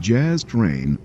[0.00, 0.96] Jazz Train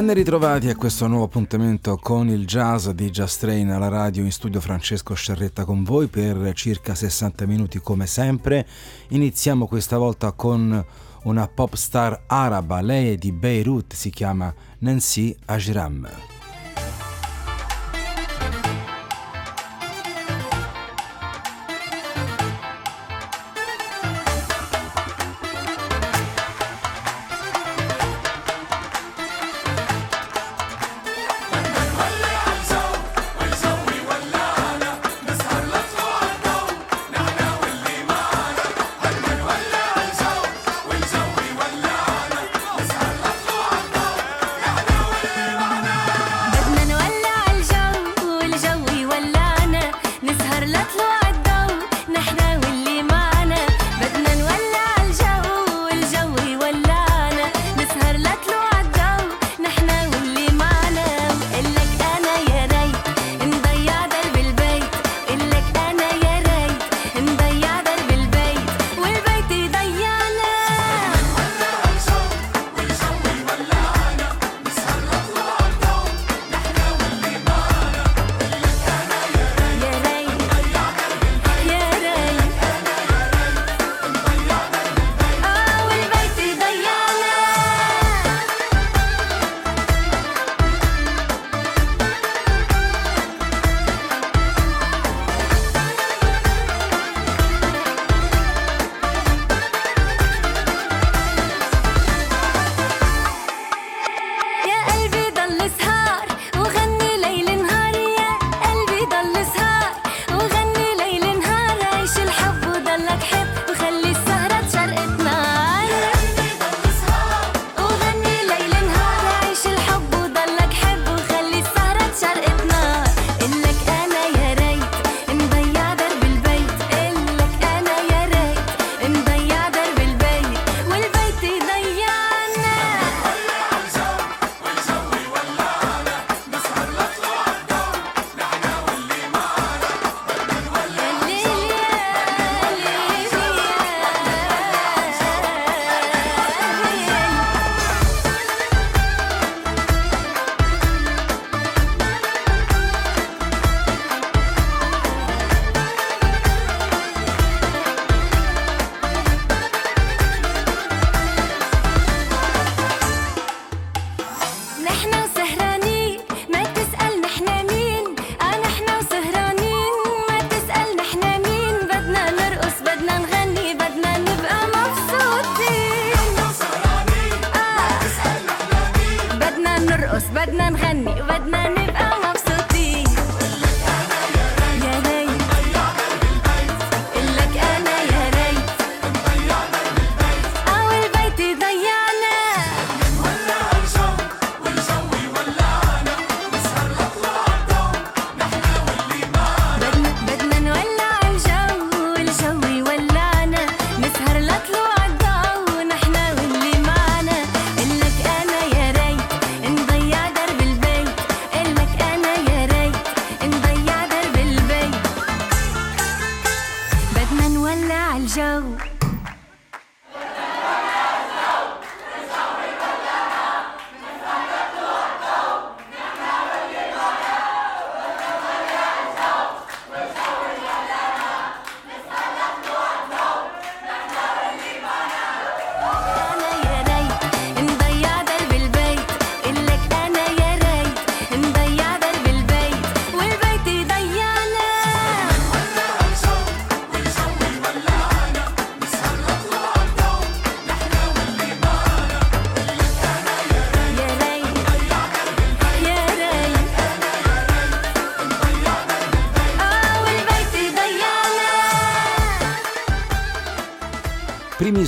[0.00, 4.32] Ben ritrovati a questo nuovo appuntamento con il jazz di Jazz Train alla radio in
[4.32, 8.66] studio Francesco Sciarretta con voi per circa 60 minuti come sempre.
[9.08, 10.82] Iniziamo questa volta con
[11.24, 16.08] una pop star araba, lei è di Beirut, si chiama Nancy Ajram.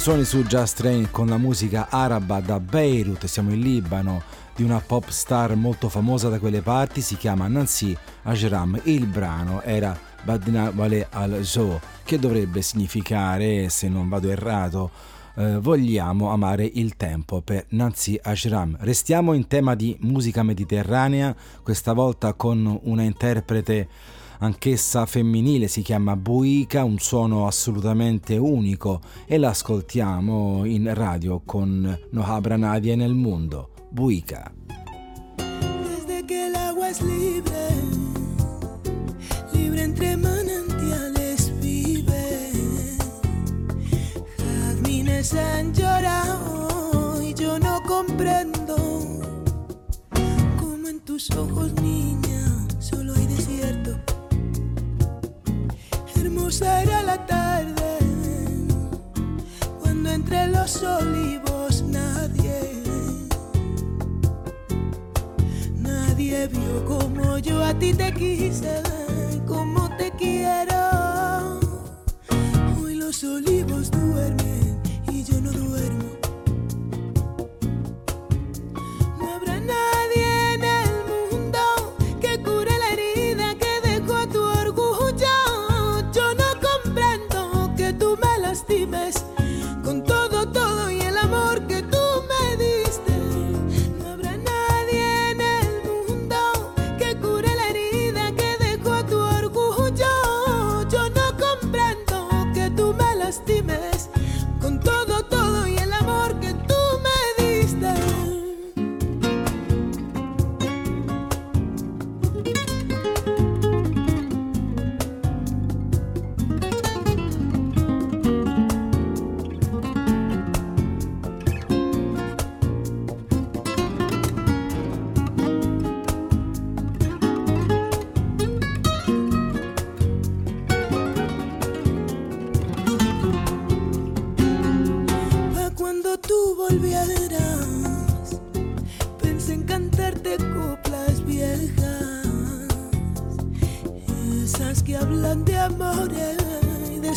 [0.02, 4.20] Suoni su Just Train con la musica araba da Beirut, siamo in Libano,
[4.52, 8.80] di una pop star molto famosa da quelle parti, si chiama Nancy Ajram.
[8.82, 14.90] Il brano era Badna Wale al-Zo, che dovrebbe significare, se non vado errato,
[15.36, 18.78] eh, vogliamo amare il tempo per Nancy Ajram.
[18.80, 21.32] Restiamo in tema di musica mediterranea,
[21.62, 23.88] questa volta con una interprete
[24.42, 32.24] anch'essa femminile, si chiama Buica, un suono assolutamente unico e l'ascoltiamo in radio con No
[32.24, 33.70] Abra Nadie nel Mundo.
[33.88, 34.52] Buica.
[35.36, 37.68] Desde que el agua es libre,
[39.52, 42.50] libre entre manantiales vive.
[44.38, 48.76] Jazmines han llorado y yo no comprendo
[50.58, 53.81] cómo en tus ojos, niña, solo hay desierto
[56.24, 57.98] hermosa era la tarde
[59.80, 62.60] cuando entre los olivos nadie,
[65.76, 68.82] nadie vio como yo a ti te quise,
[69.46, 71.60] como te quiero.
[72.80, 74.80] Hoy los olivos duermen
[75.10, 76.04] y yo no duermo.
[79.18, 80.01] No habrá nadie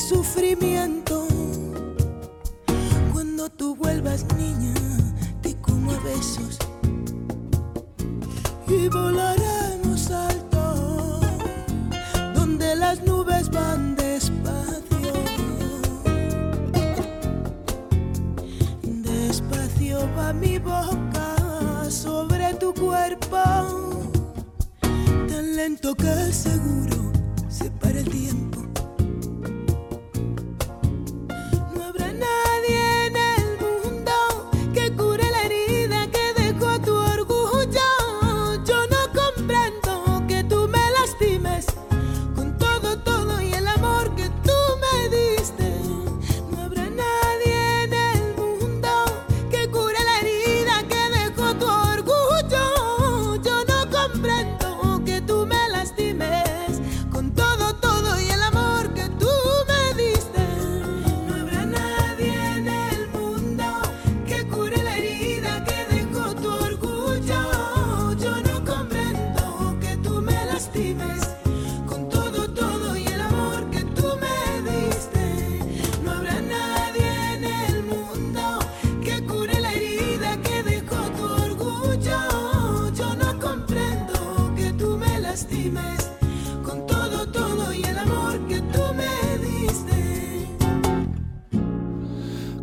[0.07, 1.25] sufrimiento.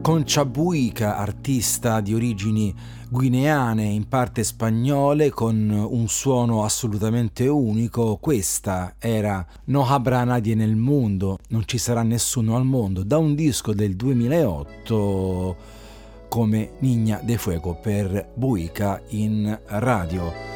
[0.02, 2.74] Concha Buica, artista di origini
[3.08, 8.16] guineane, in parte spagnole, con un suono assolutamente unico.
[8.20, 13.36] Questa era No habrá nadie nel mondo, non ci sarà nessuno al mondo, da un
[13.36, 15.56] disco del 2008
[16.28, 20.51] come Niña de Fuego per Buica in radio.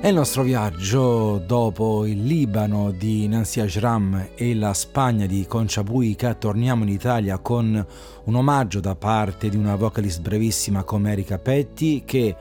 [0.00, 5.82] E il nostro viaggio dopo il Libano di Nancy Ajram e la Spagna di Concha
[5.82, 7.84] Buica torniamo in Italia con
[8.24, 12.36] un omaggio da parte di una vocalist brevissima come Erika Petti che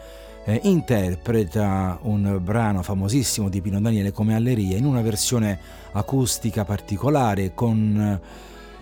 [0.45, 5.59] eh, interpreta un brano famosissimo di Pino Daniele come Alleria in una versione
[5.93, 8.21] acustica particolare con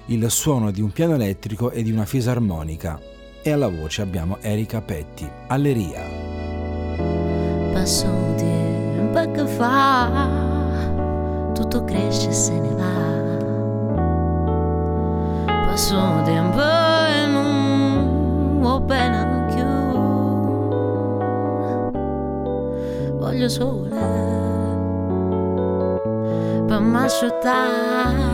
[0.07, 2.99] il suono di un piano elettrico e di una fisarmonica
[3.41, 6.03] e alla voce abbiamo Erika Petti, Alleria.
[7.71, 8.25] Passò
[9.15, 10.27] colpa che fa,
[11.53, 13.13] tutto cresce e se ne va.
[15.65, 19.63] Passo tempo e non ho pena più.
[23.17, 23.99] Voglio sole
[26.67, 28.33] per m'asciuttare.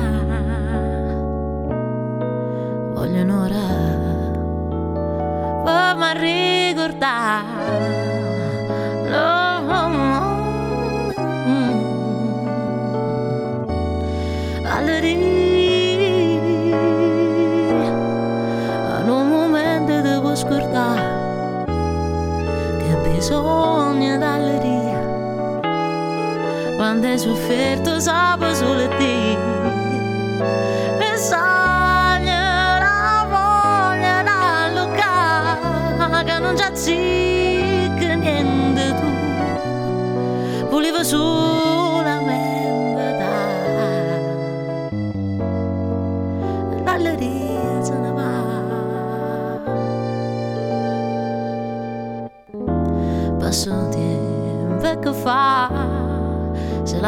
[2.94, 3.58] Voglio un'ora
[5.64, 7.60] per mi ricordare.
[9.10, 10.11] No, no,
[23.22, 25.00] bisogna d'alleria
[26.75, 29.38] quando hai sofferto sape solo te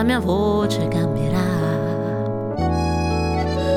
[0.03, 1.39] la mia voce cambierà.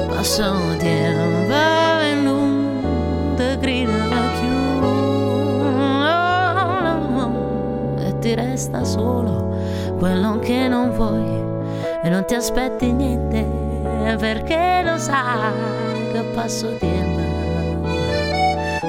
[0.09, 1.55] Passo tempo
[2.03, 4.57] e non grida più
[8.05, 11.45] e ti resta solo quello che non vuoi.
[12.03, 13.47] E non ti aspetti niente
[14.19, 15.53] perché lo sai
[16.13, 17.21] che passo tempo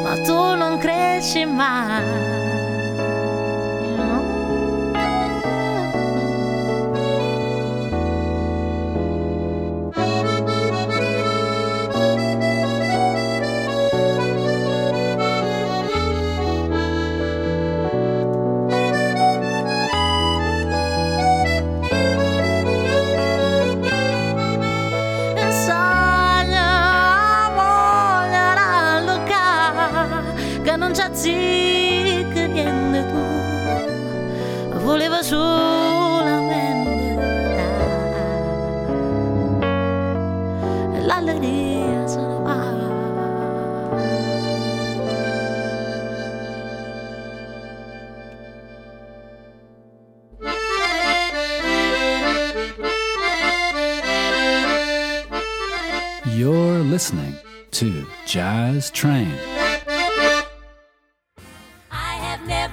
[0.03, 2.36] ma tu non cresci mai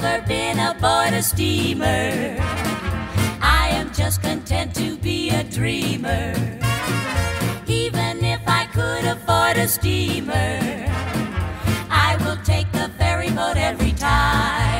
[0.04, 2.36] never been aboard a steamer.
[3.40, 6.34] I am just content to be a dreamer.
[7.66, 10.60] Even if I could afford a steamer,
[11.90, 14.73] I will take the ferry boat every time.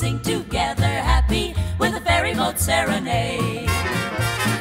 [0.00, 3.68] Sing together, happy with a ferry boat serenade.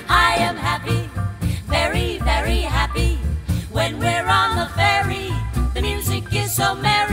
[0.09, 1.09] I am happy,
[1.65, 3.15] very, very happy
[3.71, 5.31] when we're on the ferry.
[5.73, 7.08] The music is so merry.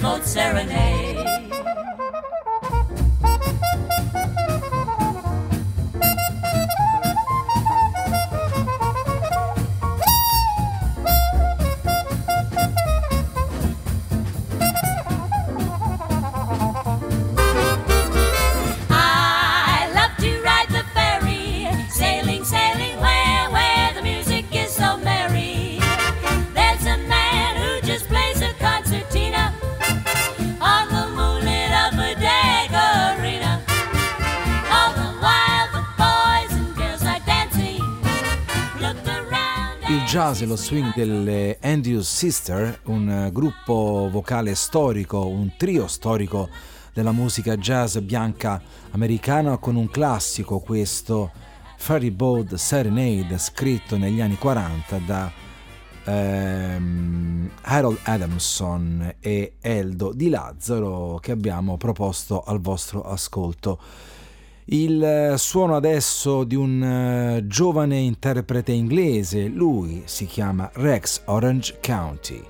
[0.00, 1.07] With a ferry boat serenade.
[40.38, 45.88] Il jazz e lo swing delle Andrews Sister, un eh, gruppo vocale storico, un trio
[45.88, 46.48] storico
[46.92, 51.32] della musica jazz bianca americana con un classico questo
[51.76, 55.32] Ferry Boat Serenade scritto negli anni 40 da
[56.04, 63.80] ehm, Harold Adamson e Eldo Di Lazzaro che abbiamo proposto al vostro ascolto.
[64.70, 72.44] Il suono adesso di un uh, giovane interprete inglese, lui si chiama Rex Orange County.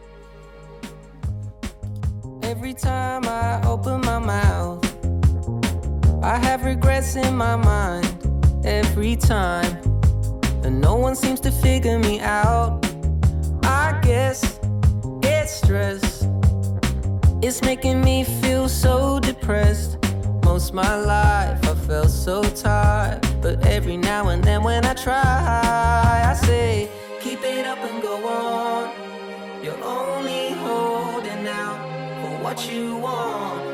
[2.40, 4.84] Every time I open my mouth,
[6.20, 8.08] I have regrets in my mind.
[8.64, 9.78] Every time,
[10.64, 12.84] and no one seems to figure me out.
[13.62, 14.58] I guess
[15.22, 16.26] it's stress.
[17.40, 19.97] It's making me feel so depressed.
[20.48, 26.24] Most my life I felt so tired, but every now and then when I try,
[26.30, 26.88] I say,
[27.20, 28.90] keep it up and go on.
[29.62, 31.80] You're only holding out
[32.22, 33.67] for what you want.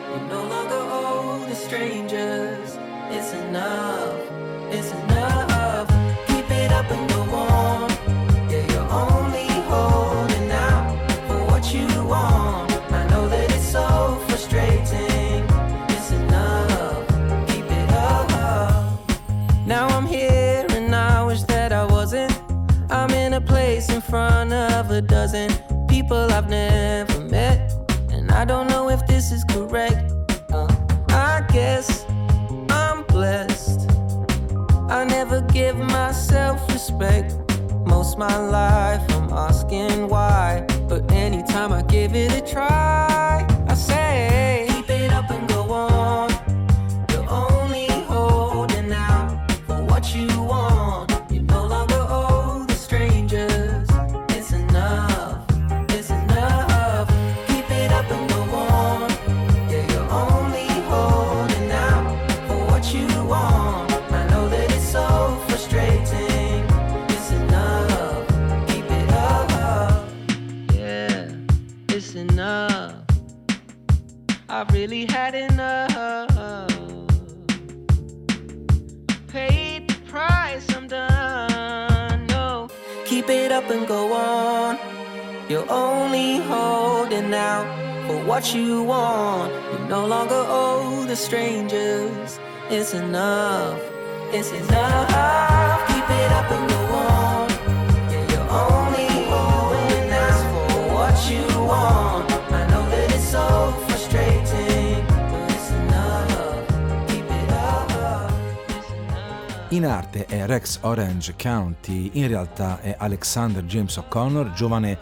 [109.71, 114.99] In arte è Rex Orange County, in realtà è Alexander James O'Connor, giovane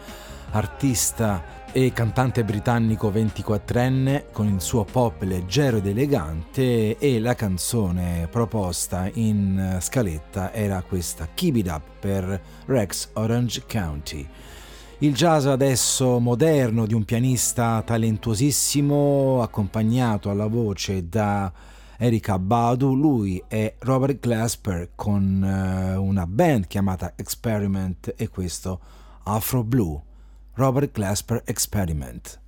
[0.51, 8.27] artista e cantante britannico 24enne con il suo pop leggero ed elegante e la canzone
[8.31, 14.27] proposta in scaletta era questa Keep It Up per Rex Orange County.
[14.99, 21.51] Il jazz adesso moderno di un pianista talentuosissimo accompagnato alla voce da
[21.97, 28.79] Erika Badu, lui è Robert Glasper con eh, una band chiamata Experiment e questo
[29.23, 30.01] Afro Blue.
[30.55, 32.39] Robert Glasper Experiment.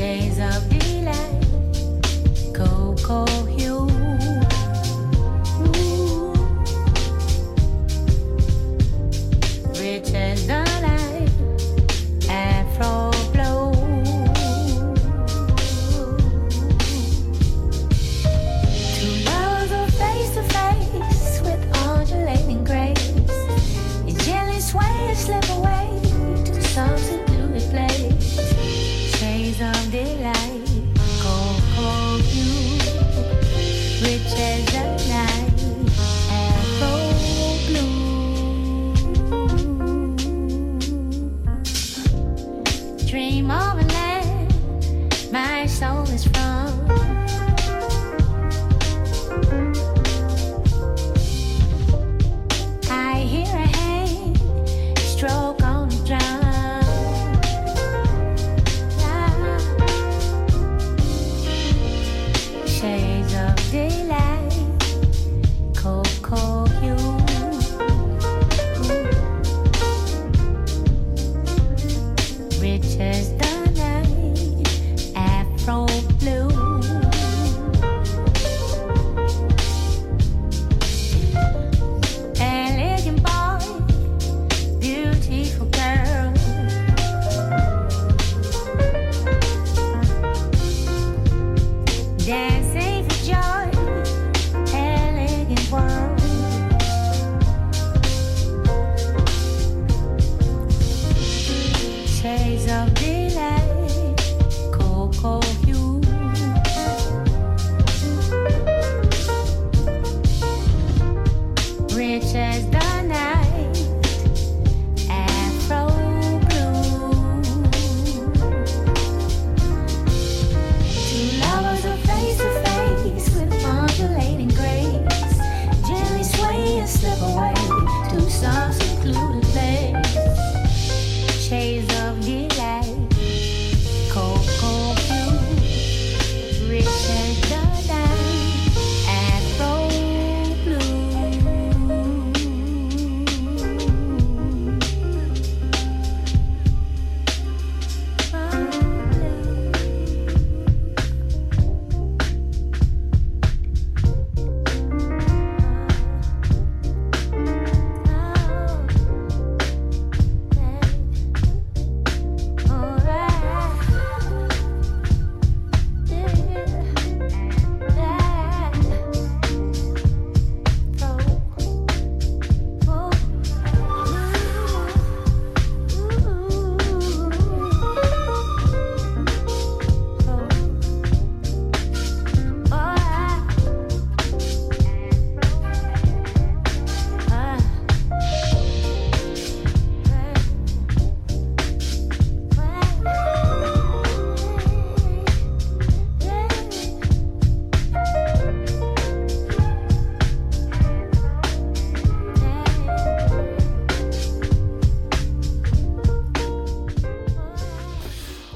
[0.00, 1.44] Shades of delight,
[2.54, 3.39] cocoa hue.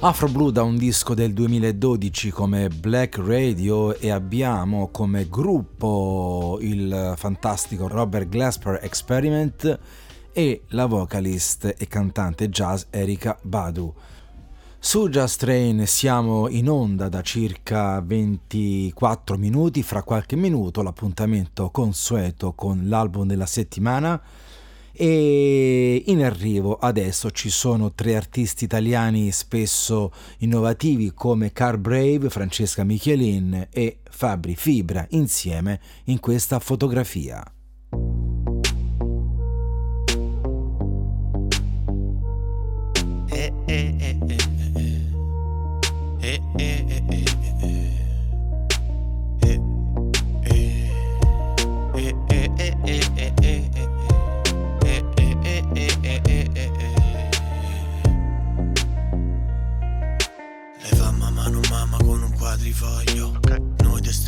[0.07, 7.15] Afro Blue da un disco del 2012 come Black Radio e abbiamo come gruppo il
[7.17, 9.79] fantastico Robert Glasper Experiment
[10.31, 13.95] e la vocalist e cantante jazz Erika Badu.
[14.79, 22.53] Su Just Train siamo in onda da circa 24 minuti, fra qualche minuto l'appuntamento consueto
[22.53, 24.21] con l'album della settimana
[24.97, 32.85] e in arrivo adesso ci sono tre artisti italiani spesso innovativi come Car Brave, Francesca
[32.85, 37.45] Michelin e Fabri Fibra insieme in questa fotografia.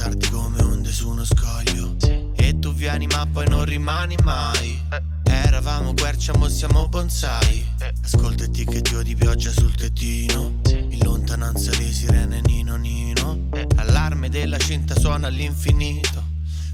[0.06, 1.96] Testardi come onde su uno scoglio.
[2.36, 4.80] E tu vieni ma poi non rimani mai.
[5.24, 7.66] Eravamo quercia, mo siamo bonsai.
[8.04, 10.60] Ascolta e che dio di pioggia sul tettino.
[10.68, 13.48] In lontananza le sirene nino nino.
[13.76, 16.22] Allarme della cinta suona all'infinito.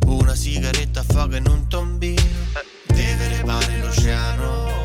[0.09, 2.23] Una sigaretta affoga in un tombino.
[2.87, 4.82] Deve repare l'oceano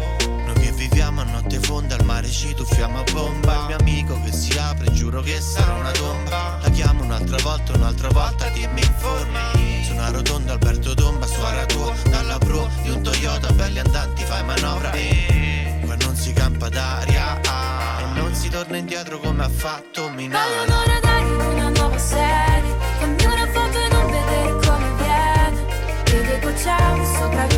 [1.27, 3.53] notte fonda al mare ci tuffiamo a bomba.
[3.53, 6.59] Il mio amico che si apre giuro che sarà una tomba.
[6.61, 9.83] La chiamo un'altra volta, un'altra volta dimmi informi.
[9.85, 14.43] Su una rotonda Alberto Tomba suora tua Dalla pro di un Toyota belli andanti fai
[14.43, 14.91] manovra.
[14.91, 20.03] E qua non si campa d'aria ah, E non si torna indietro come ha fatto
[20.03, 25.65] Voglio un'ora d'aria in una nuova serie Fammi una foto e non vedere come viene.
[26.05, 27.56] Vede gocciamo, sopravvinciamo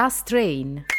[0.00, 0.89] Just Train.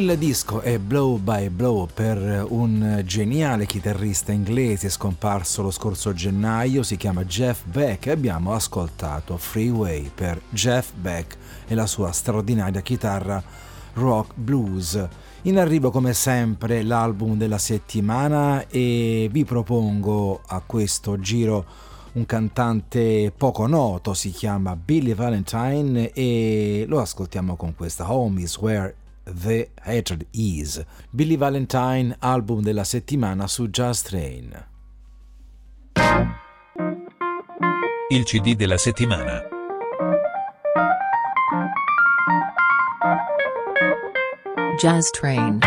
[0.00, 6.82] Il disco è Blow by Blow per un geniale chitarrista inglese scomparso lo scorso gennaio,
[6.82, 11.36] si chiama Jeff Beck e abbiamo ascoltato Freeway per Jeff Beck
[11.66, 13.44] e la sua straordinaria chitarra
[13.92, 15.06] rock blues.
[15.42, 21.66] In arrivo come sempre l'album della settimana e vi propongo a questo giro
[22.12, 28.56] un cantante poco noto, si chiama Billy Valentine e lo ascoltiamo con questa Home is
[28.56, 28.94] Where
[29.32, 30.84] The Hatred Is.
[31.10, 34.66] Billy Valentine, album della settimana su Just Train.
[38.08, 39.42] Il CD della settimana.
[44.76, 45.60] Jazz Train.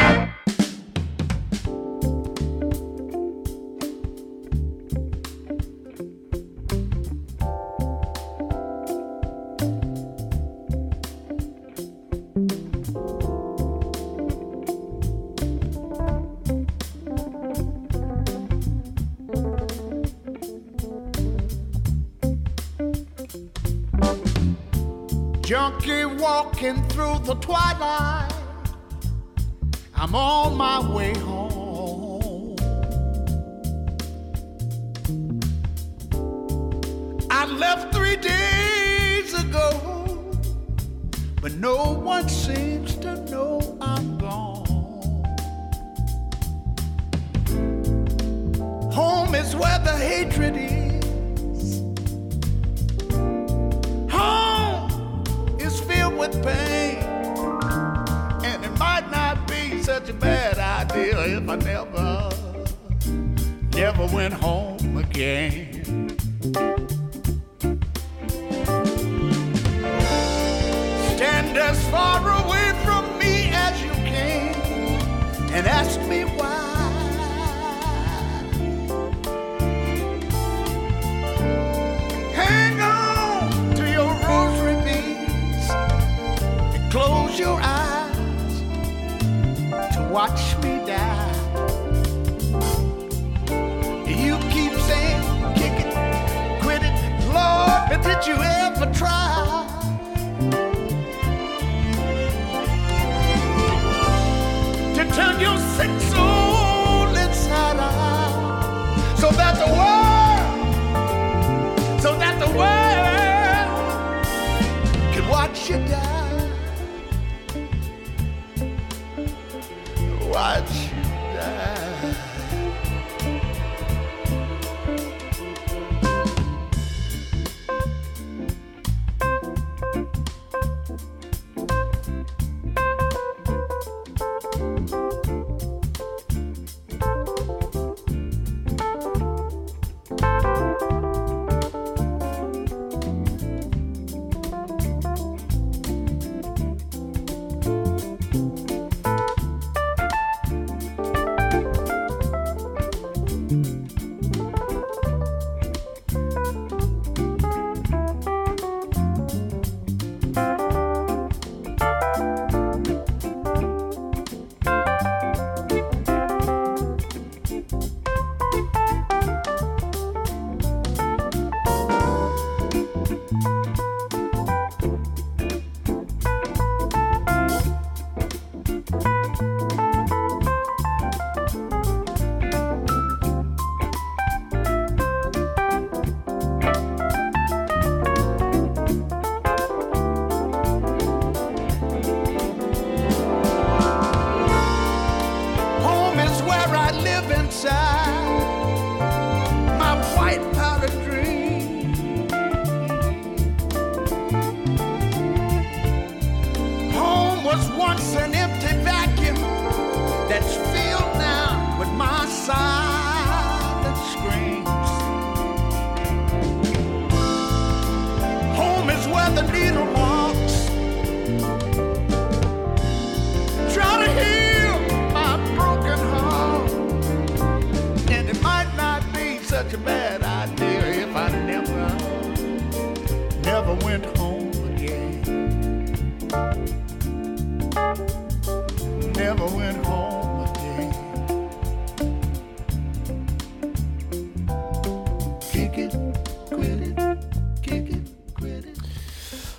[98.04, 99.33] Did you ever try?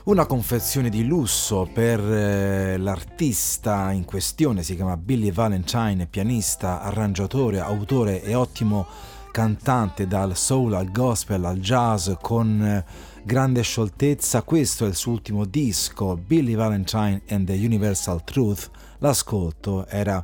[0.05, 7.59] Una confezione di lusso per eh, l'artista in questione, si chiama Billy Valentine, pianista, arrangiatore,
[7.61, 8.87] autore e ottimo
[9.33, 12.85] cantante dal soul al gospel al jazz con eh,
[13.25, 14.43] grande scioltezza.
[14.43, 18.71] Questo è il suo ultimo disco, Billy Valentine and the Universal Truth.
[18.99, 20.23] L'ascolto era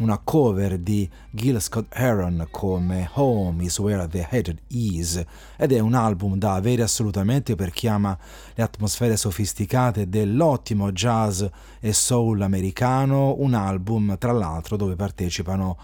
[0.00, 5.22] una cover di Gil Scott Heron come Home is Where the Head Is
[5.56, 8.18] ed è un album da avere assolutamente per chi ama
[8.54, 11.44] le atmosfere sofisticate dell'ottimo jazz
[11.80, 15.76] e soul americano, un album tra l'altro dove partecipano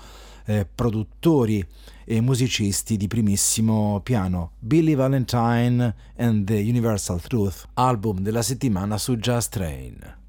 [0.47, 1.65] eh, produttori
[2.05, 4.53] e musicisti di primissimo piano.
[4.59, 10.25] Billy Valentine and the Universal Truth, album della settimana su Jazz Train.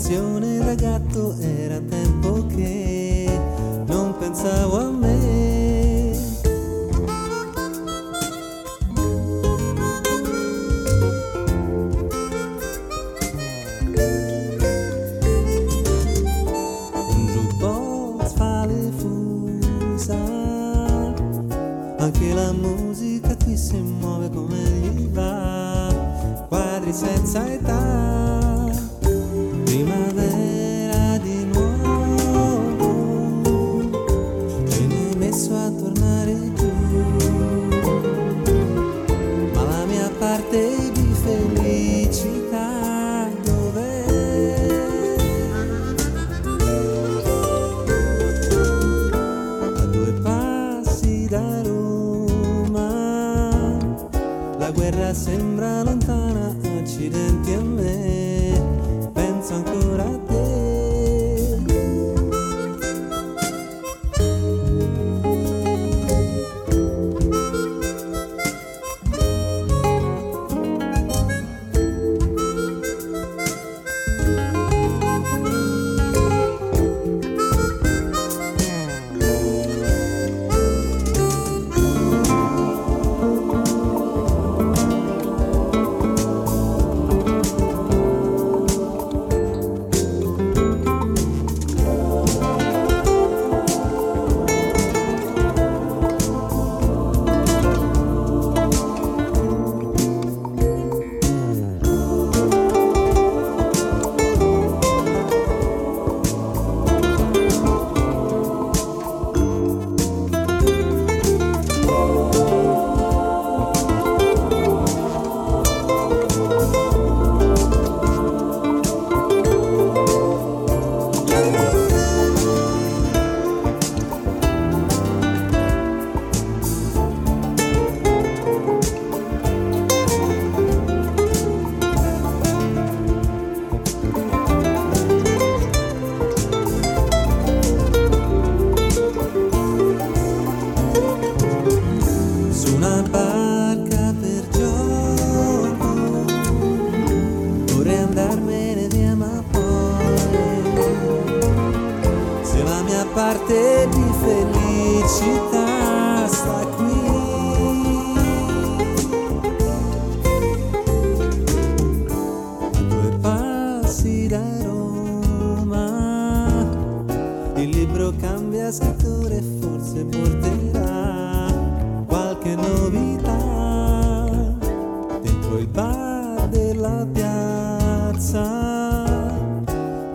[0.00, 0.39] canción.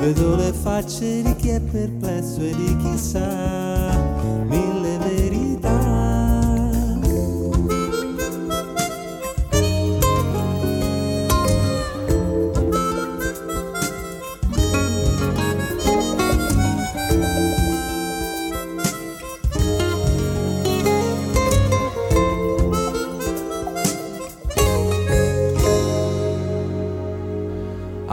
[0.06, 3.65] Vedo le facce di chi è perplesso e di chi sa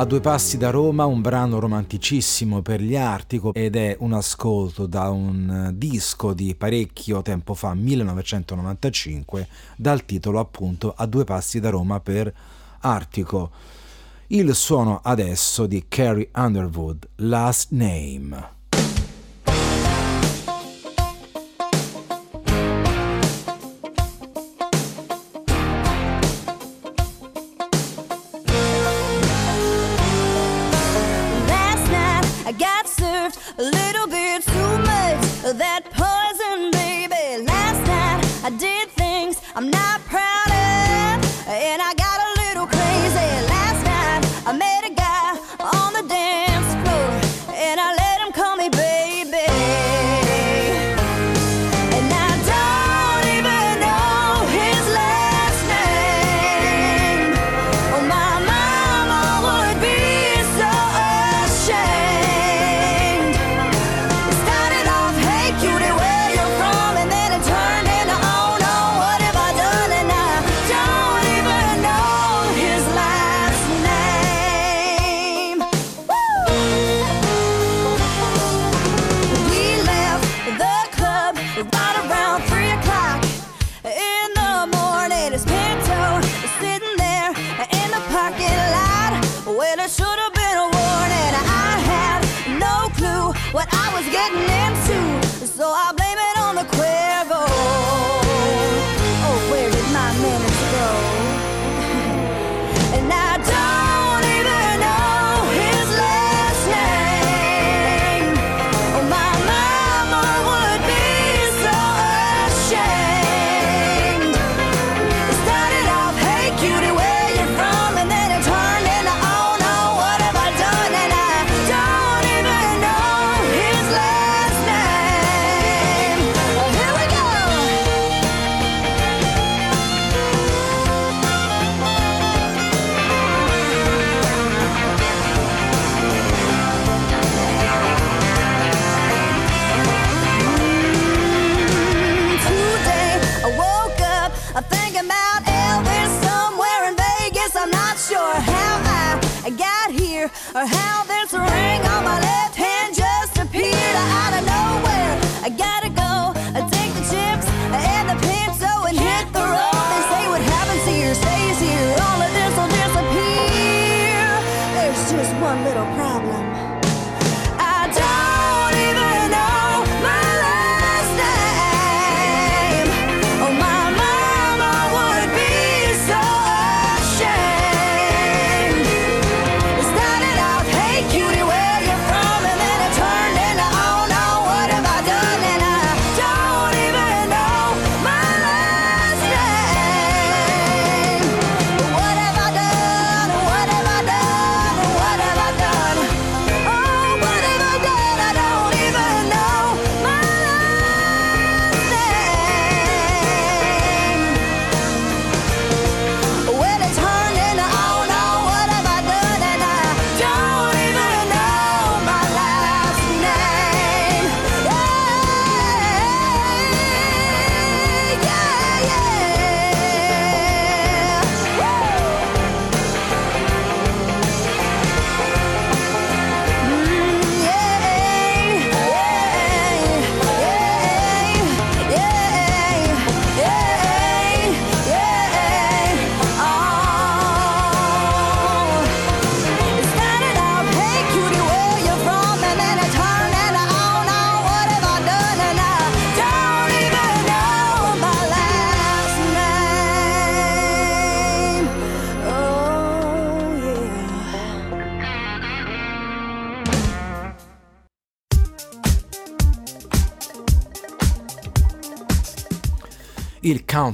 [0.03, 4.87] A due passi da Roma, un brano romanticissimo per gli Artico ed è un ascolto
[4.87, 9.47] da un eh, disco di parecchio tempo fa, 1995,
[9.77, 12.35] dal titolo appunto A due passi da Roma per
[12.81, 13.53] Artico.
[14.27, 18.62] Il suono adesso di Carrie Underwood, Last Name.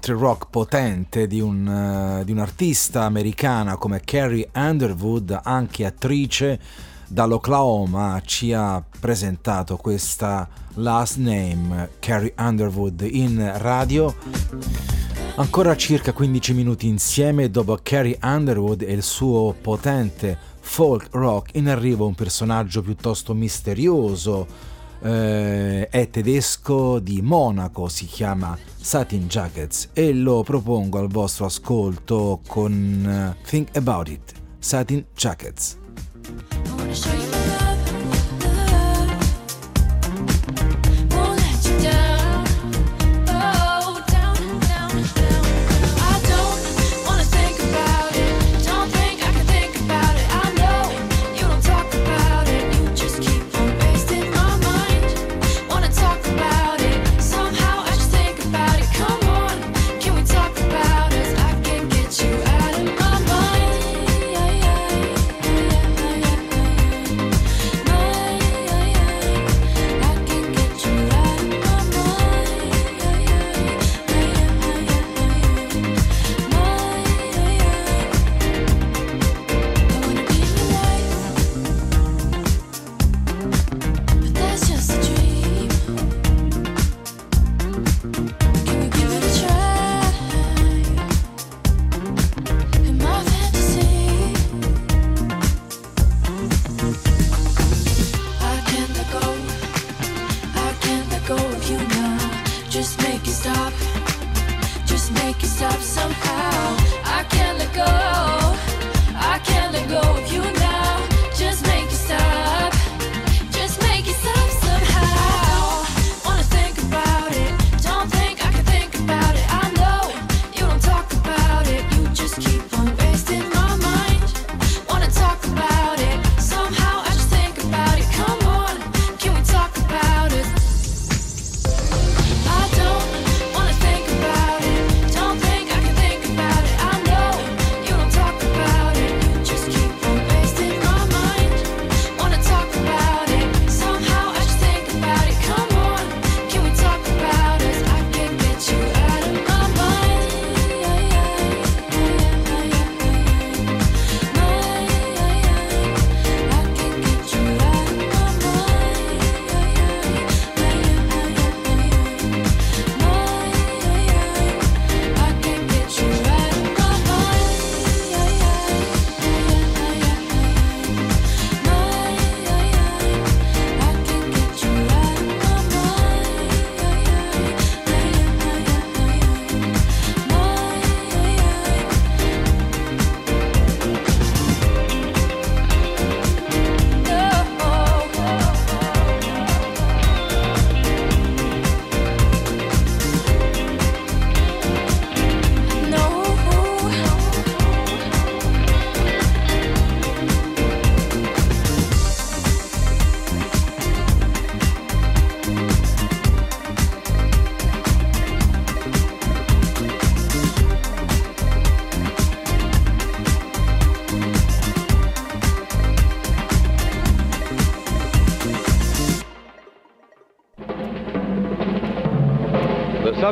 [0.08, 6.58] country rock potente di un, uh, di un'artista americana come Carrie Underwood, anche attrice
[7.06, 14.14] dall'Oklahoma, ci ha presentato questa last name, Carrie Underwood, in radio.
[15.36, 21.68] Ancora circa 15 minuti insieme dopo Carrie Underwood e il suo potente folk rock in
[21.68, 24.46] arrivo un personaggio piuttosto misterioso
[25.00, 32.40] eh, è tedesco di Monaco, si chiama Satin Jackets e lo propongo al vostro ascolto
[32.46, 35.78] con uh, Think About It, Satin Jackets.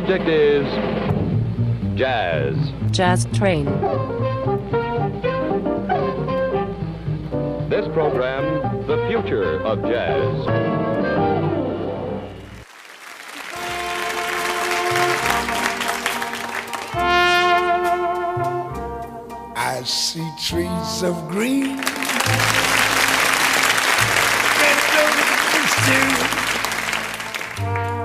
[0.06, 2.54] subject is jazz.
[2.92, 3.64] Jazz Train.
[7.68, 10.46] This program, The Future of Jazz.
[19.56, 21.80] I see trees of green.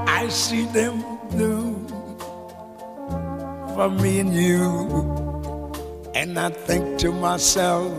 [0.07, 1.20] I see them
[3.81, 4.63] for me and you.
[6.13, 7.91] And I think to myself,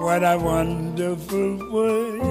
[0.00, 2.22] what a wonderful world.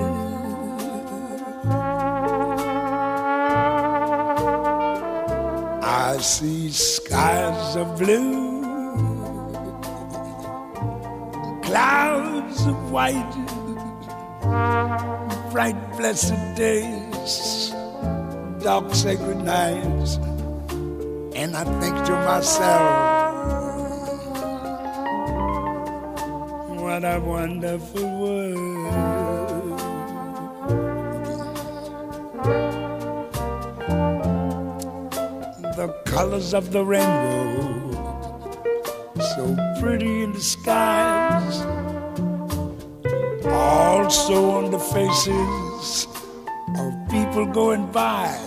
[5.83, 8.63] I see skies of blue,
[11.61, 13.35] clouds of white,
[15.51, 17.66] bright, blessed days
[18.61, 20.19] dog say goodnight.
[21.35, 23.17] And I think to myself,
[26.81, 28.97] what a wonderful world.
[35.75, 37.91] The colors of the rainbow,
[39.35, 41.61] so pretty in the skies,
[43.45, 46.07] also on the faces
[46.79, 48.46] of people going by.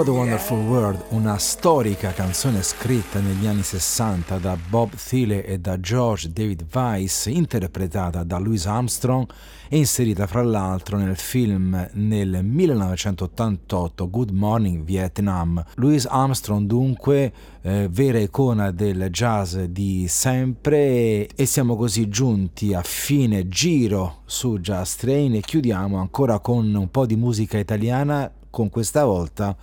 [0.00, 5.58] What a Wonderful World, una storica canzone scritta negli anni 60 da Bob Thiele e
[5.58, 9.28] da George David Weiss, interpretata da Louis Armstrong
[9.68, 15.62] e inserita fra l'altro nel film nel 1988 Good Morning Vietnam.
[15.74, 22.80] Louis Armstrong dunque eh, vera icona del jazz di sempre e siamo così giunti a
[22.82, 28.70] fine giro su Jazz Train e chiudiamo ancora con un po' di musica italiana con
[28.70, 29.54] questa volta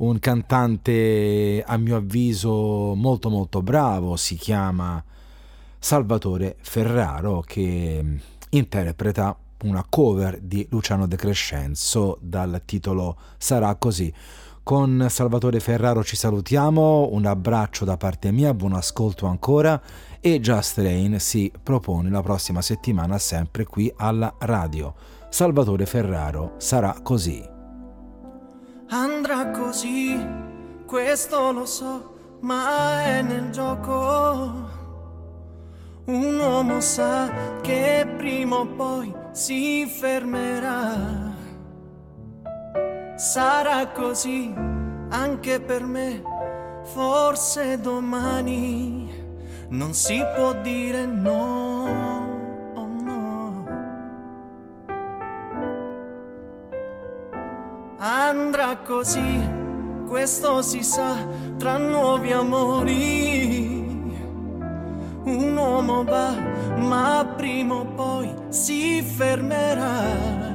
[0.00, 5.02] un cantante a mio avviso molto molto bravo, si chiama
[5.78, 8.04] Salvatore Ferraro che
[8.50, 14.12] interpreta una cover di Luciano De Crescenzo dal titolo Sarà così.
[14.62, 19.80] Con Salvatore Ferraro ci salutiamo, un abbraccio da parte mia, buon ascolto ancora
[20.20, 24.94] e Just Rain si propone la prossima settimana sempre qui alla radio.
[25.28, 27.59] Salvatore Ferraro sarà così.
[28.92, 30.18] Andrà così,
[30.84, 34.68] questo lo so, ma è nel gioco.
[36.06, 37.30] Un uomo sa
[37.60, 41.36] che prima o poi si fermerà.
[43.14, 44.52] Sarà così
[45.10, 46.22] anche per me,
[46.82, 49.08] forse domani
[49.68, 52.09] non si può dire no.
[58.84, 59.40] Così,
[60.08, 61.14] questo si sa,
[61.56, 63.88] tra nuovi amori.
[65.24, 66.34] Un uomo va,
[66.76, 70.48] ma prima o poi si fermerà.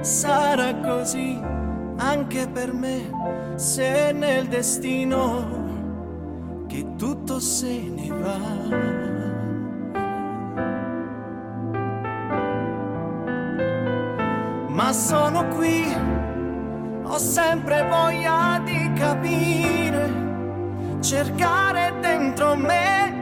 [0.00, 1.40] Sarà così
[1.96, 3.10] anche per me,
[3.56, 5.66] se nel destino
[6.66, 8.38] che tutto se ne va.
[14.68, 15.84] Ma sono qui,
[17.10, 20.10] ho sempre voglia di capire,
[21.00, 23.17] cercare dentro me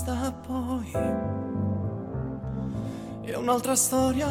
[0.00, 0.90] Ma questa poi
[3.22, 4.28] è un'altra storia.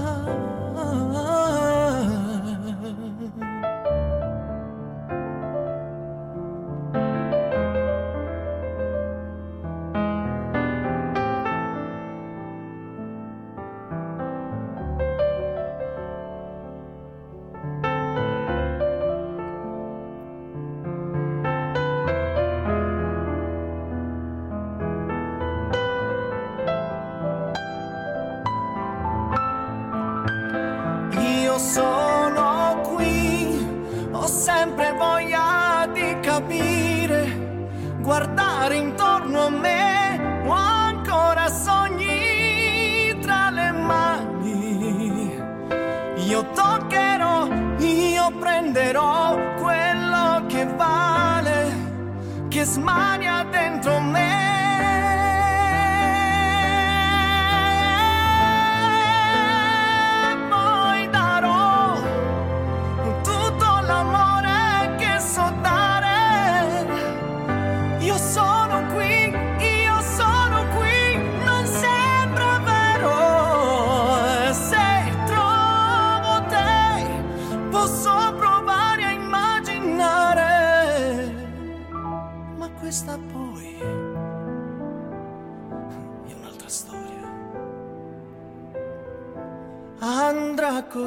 [52.70, 53.19] Che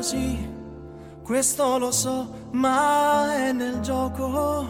[0.02, 0.36] così,
[1.22, 4.66] questo lo so, ma è nel gioco.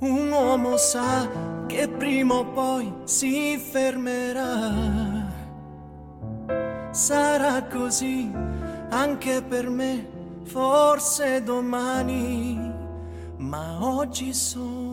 [0.00, 1.28] Un uomo sa
[1.68, 5.28] che prima o poi si fermerà.
[6.90, 8.28] Sarà così
[8.88, 10.08] anche per me,
[10.42, 12.58] forse domani,
[13.36, 14.89] ma oggi sono.